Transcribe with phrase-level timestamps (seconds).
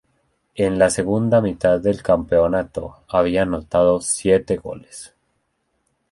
[0.55, 5.13] En la segunda mitad del campeonato había anotado siete goles.